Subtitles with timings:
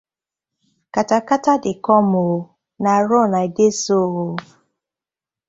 [0.93, 2.45] Katakata dey com ooo,
[2.83, 4.33] na run I dey so ooo.